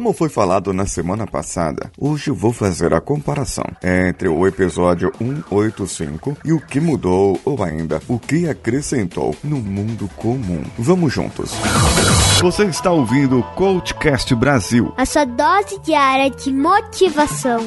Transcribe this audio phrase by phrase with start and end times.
[0.00, 6.38] Como foi falado na semana passada, hoje vou fazer a comparação entre o episódio 185
[6.42, 10.62] e o que mudou ou ainda o que acrescentou no mundo comum.
[10.78, 11.50] Vamos juntos.
[12.40, 14.90] Você está ouvindo o Coachcast Brasil.
[14.96, 17.60] A sua dose diária de motivação.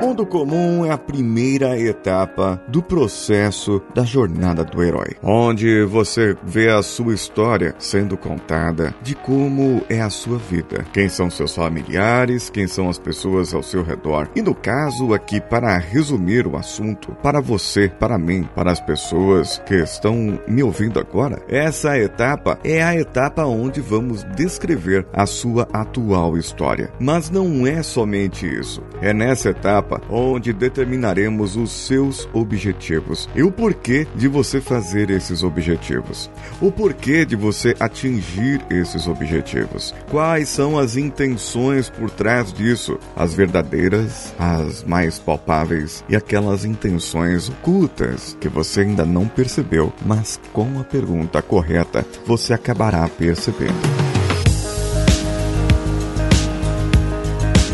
[0.00, 6.70] Mundo comum é a primeira etapa do processo da jornada do herói, onde você vê
[6.70, 12.48] a sua história sendo contada de como é a sua vida, quem são seus familiares,
[12.48, 14.30] quem são as pessoas ao seu redor.
[14.36, 19.60] E no caso aqui, para resumir o assunto, para você, para mim, para as pessoas
[19.66, 25.68] que estão me ouvindo agora, essa etapa é a etapa onde vamos descrever a sua
[25.72, 26.92] atual história.
[27.00, 28.80] Mas não é somente isso.
[29.00, 35.42] É nessa etapa onde determinaremos os seus objetivos e o porquê de você fazer esses
[35.42, 42.98] objetivos, o porquê de você atingir esses objetivos, quais são as intenções por trás disso,
[43.16, 50.40] as verdadeiras, as mais palpáveis e aquelas intenções ocultas que você ainda não percebeu, mas
[50.52, 53.97] com a pergunta correta você acabará percebendo.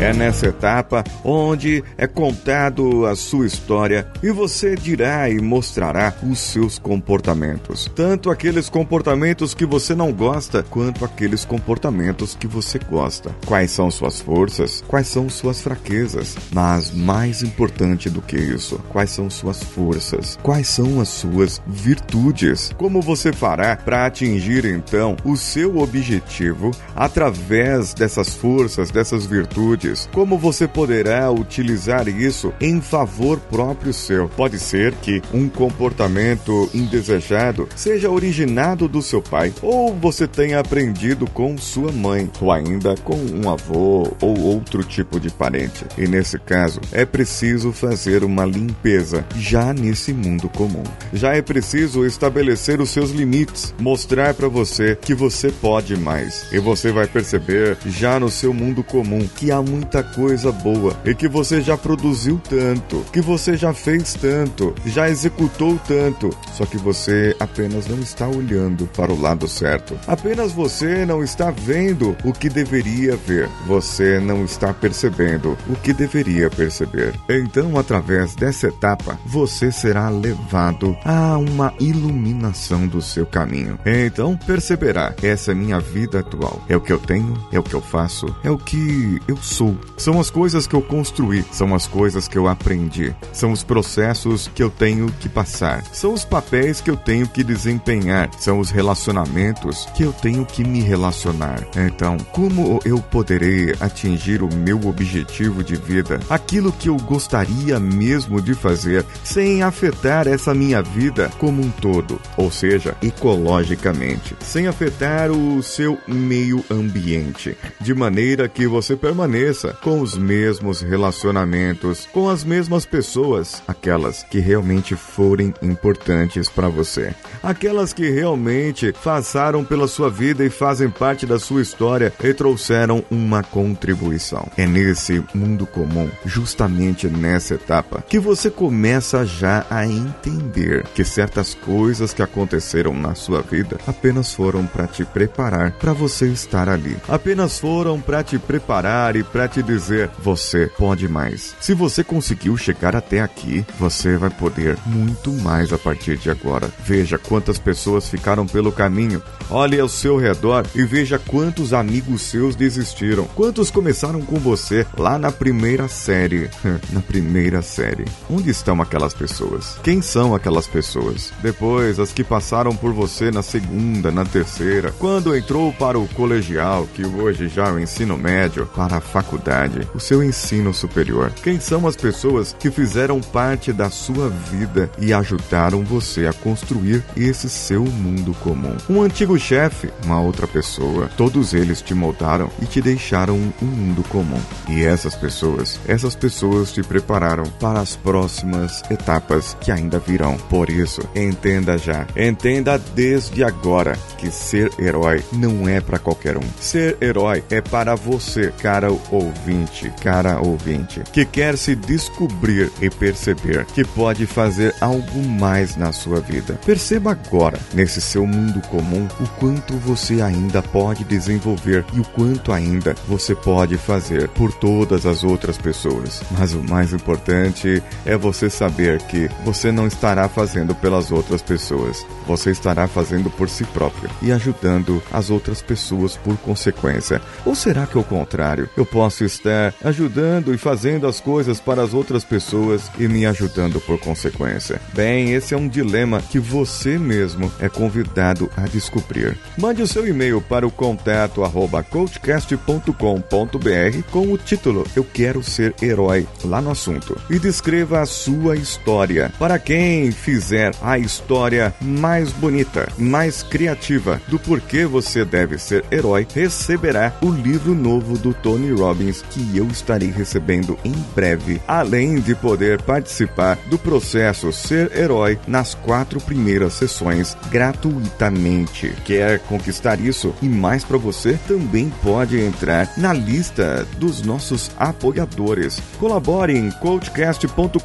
[0.05, 6.37] É nessa etapa onde é contado a sua história e você dirá e mostrará os
[6.37, 13.35] seus comportamentos, tanto aqueles comportamentos que você não gosta, quanto aqueles comportamentos que você gosta.
[13.47, 19.09] Quais são suas forças, quais são suas fraquezas, mas mais importante do que isso, quais
[19.09, 22.71] são suas forças, quais são as suas virtudes.
[22.77, 29.94] Como você fará para atingir então o seu objetivo através dessas forças, dessas virtudes?
[30.11, 34.27] Como você poderá utilizar isso em favor próprio seu.
[34.29, 41.27] Pode ser que um comportamento indesejado seja originado do seu pai, ou você tenha aprendido
[41.27, 45.85] com sua mãe, ou ainda com um avô ou outro tipo de parente.
[45.97, 50.83] E nesse caso, é preciso fazer uma limpeza já nesse mundo comum.
[51.13, 56.51] Já é preciso estabelecer os seus limites, mostrar para você que você pode mais.
[56.51, 61.13] E você vai perceber já no seu mundo comum que há muita coisa boa e
[61.13, 66.77] que você já produziu tanto, que você já fez tanto, já executou tanto, só que
[66.77, 69.97] você apenas não está olhando para o lado certo.
[70.07, 73.49] Apenas você não está vendo o que deveria ver.
[73.67, 77.13] Você não está percebendo o que deveria perceber.
[77.29, 83.77] Então, através dessa etapa, você será levado a uma iluminação do seu caminho.
[83.85, 86.61] Então, perceberá: essa é minha vida atual.
[86.69, 89.64] É o que eu tenho, é o que eu faço, é o que eu sou
[89.65, 89.77] sou.
[89.97, 94.49] São as coisas que eu construí, são as coisas que eu aprendi, são os processos
[94.53, 98.69] que eu tenho que passar, são os papéis que eu tenho que desempenhar, são os
[98.69, 101.65] relacionamentos que eu tenho que me relacionar.
[101.75, 108.41] Então, como eu poderei atingir o meu objetivo de vida, aquilo que eu gostaria mesmo
[108.41, 115.31] de fazer, sem afetar essa minha vida como um todo, ou seja, ecologicamente, sem afetar
[115.31, 122.43] o seu meio ambiente, de maneira que você permaneça com os mesmos relacionamentos, com as
[122.43, 130.09] mesmas pessoas, aquelas que realmente forem importantes para você, aquelas que realmente passaram pela sua
[130.09, 134.47] vida e fazem parte da sua história e trouxeram uma contribuição.
[134.57, 141.53] É nesse mundo comum, justamente nessa etapa, que você começa já a entender que certas
[141.53, 146.97] coisas que aconteceram na sua vida apenas foram para te preparar para você estar ali,
[147.07, 151.55] apenas foram para te preparar e para te dizer: você pode mais.
[151.59, 156.69] Se você conseguiu chegar até aqui, você vai poder muito mais a partir de agora.
[156.83, 159.21] Veja quantas pessoas ficaram pelo caminho.
[159.49, 163.25] Olhe ao seu redor e veja quantos amigos seus desistiram.
[163.35, 166.49] Quantos começaram com você lá na primeira série.
[166.91, 168.05] na primeira série.
[168.29, 169.77] Onde estão aquelas pessoas?
[169.83, 171.31] Quem são aquelas pessoas?
[171.41, 176.87] Depois, as que passaram por você na segunda, na terceira, quando entrou para o colegial,
[176.93, 181.31] que hoje já é o ensino médio, para a faculdade faculdade, o seu ensino superior?
[181.43, 187.03] Quem são as pessoas que fizeram parte da sua vida e ajudaram você a construir
[187.15, 188.75] esse seu mundo comum?
[188.89, 194.03] Um antigo chefe, uma outra pessoa, todos eles te moldaram e te deixaram um mundo
[194.09, 194.39] comum.
[194.69, 200.37] E essas pessoas, essas pessoas te prepararam para as próximas etapas que ainda virão.
[200.49, 206.43] Por isso, entenda já, entenda desde agora que ser herói não é para qualquer um.
[206.59, 212.89] Ser herói é para você, cara ou ouvinte, cara ouvinte, que quer se descobrir e
[212.89, 216.59] perceber que pode fazer algo mais na sua vida.
[216.65, 222.51] Perceba agora, nesse seu mundo comum, o quanto você ainda pode desenvolver e o quanto
[222.51, 226.21] ainda você pode fazer por todas as outras pessoas.
[226.31, 232.05] Mas o mais importante é você saber que você não estará fazendo pelas outras pessoas,
[232.27, 237.21] você estará fazendo por si próprio e ajudando as outras pessoas por consequência.
[237.45, 241.93] Ou será que ao contrário, eu posso estar ajudando e fazendo as coisas para as
[241.93, 244.81] outras pessoas e me ajudando por consequência?
[244.93, 249.37] Bem, esse é um dilema que você mesmo é convidado a descobrir.
[249.57, 255.73] Mande o seu e-mail para o contato arroba coachcast.com.br com o título Eu Quero Ser
[255.81, 259.31] Herói lá no assunto e descreva a sua história.
[259.39, 266.27] Para quem fizer a história mais bonita, mais criativa do porquê você deve ser herói,
[266.33, 272.35] receberá o livro novo do Tony Robbins que eu estarei recebendo em breve, além de
[272.35, 278.93] poder participar do processo Ser Herói nas quatro primeiras sessões gratuitamente.
[279.03, 281.39] Quer conquistar isso e mais para você?
[281.47, 285.81] Também pode entrar na lista dos nossos apoiadores.
[285.99, 287.79] Colabore em coachcast.com.br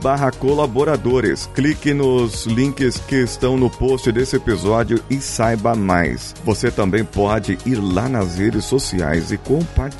[0.00, 1.48] barra colaboradores.
[1.54, 6.34] Clique nos links que estão no post desse episódio e saiba mais.
[6.44, 9.93] Você também pode ir lá nas redes sociais e compartilhar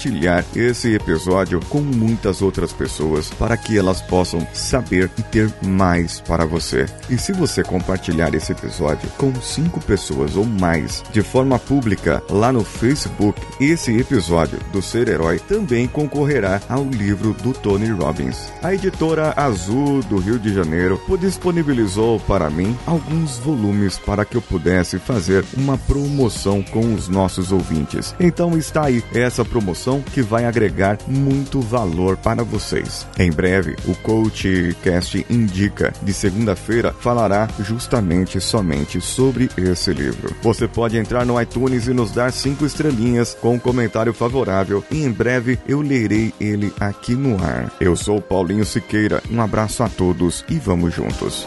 [0.54, 6.44] esse episódio com muitas outras pessoas para que elas possam saber e ter mais para
[6.44, 6.86] você.
[7.08, 12.52] E se você compartilhar esse episódio com cinco pessoas ou mais de forma pública lá
[12.52, 18.52] no Facebook, esse episódio do Ser Herói também concorrerá ao livro do Tony Robbins.
[18.62, 24.42] A editora Azul do Rio de Janeiro disponibilizou para mim alguns volumes para que eu
[24.42, 28.14] pudesse fazer uma promoção com os nossos ouvintes.
[28.18, 29.73] Então está aí essa promoção
[30.12, 33.06] que vai agregar muito valor para vocês.
[33.18, 40.34] Em breve, o Coach Cast Indica de segunda-feira falará justamente somente sobre esse livro.
[40.42, 45.04] Você pode entrar no iTunes e nos dar cinco estrelinhas com um comentário favorável e
[45.04, 47.72] em breve eu lerei ele aqui no ar.
[47.80, 51.46] Eu sou Paulinho Siqueira, um abraço a todos e vamos juntos.